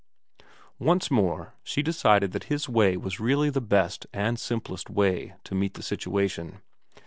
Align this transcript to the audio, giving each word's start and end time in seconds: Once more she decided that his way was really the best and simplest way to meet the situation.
Once 0.79 1.11
more 1.11 1.53
she 1.61 1.83
decided 1.83 2.31
that 2.31 2.45
his 2.45 2.67
way 2.67 2.97
was 2.97 3.19
really 3.19 3.51
the 3.51 3.61
best 3.61 4.07
and 4.11 4.39
simplest 4.39 4.89
way 4.89 5.35
to 5.43 5.53
meet 5.53 5.75
the 5.75 5.83
situation. 5.83 6.59